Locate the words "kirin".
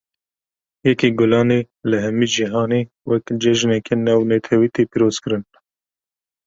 5.23-5.43